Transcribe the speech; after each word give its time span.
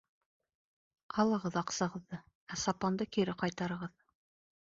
—Алығыҙ 1.23 1.57
аҡсағыҙҙы, 1.61 2.19
ә 2.55 2.59
сапанды 2.63 3.09
кире 3.17 3.35
ҡайтарығыҙ. 3.43 3.95